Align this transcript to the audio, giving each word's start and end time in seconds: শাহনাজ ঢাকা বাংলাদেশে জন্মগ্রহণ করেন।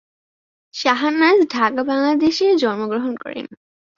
শাহনাজ 0.75 1.37
ঢাকা 1.51 1.81
বাংলাদেশে 1.83 2.45
জন্মগ্রহণ 2.55 3.13
করেন। 3.15 3.45